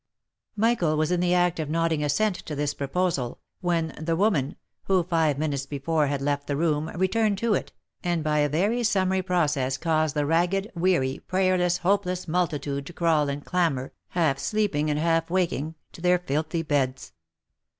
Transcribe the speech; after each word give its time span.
Michael 0.55 0.97
was 0.97 1.11
in 1.11 1.19
the 1.19 1.35
act 1.35 1.59
of 1.59 1.69
nodding 1.69 2.03
assent 2.03 2.33
to 2.47 2.55
this 2.55 2.73
proposal, 2.73 3.39
when 3.59 3.93
the 4.01 4.15
woman, 4.15 4.55
who 4.85 5.05
live 5.11 5.37
minutes 5.37 5.67
before 5.67 6.07
had 6.07 6.23
left 6.23 6.47
the 6.47 6.57
room, 6.57 6.87
returned 6.95 7.37
to 7.37 7.53
it, 7.53 7.71
and 8.03 8.23
by 8.23 8.39
a 8.39 8.49
very 8.49 8.81
summary 8.83 9.21
process 9.21 9.77
caused 9.77 10.15
the 10.15 10.25
ragged, 10.25 10.71
weary, 10.73 11.19
prayerless, 11.27 11.77
hopeless 11.77 12.27
multitude 12.27 12.87
to 12.87 12.93
crawl 12.93 13.29
and 13.29 13.45
clamber, 13.45 13.93
half 14.07 14.39
sleeping 14.39 14.89
and 14.89 14.97
half 14.97 15.29
wak 15.29 15.51
ing, 15.53 15.75
to 15.91 16.01
their 16.01 16.17
filthy 16.17 16.63
beds. 16.63 17.13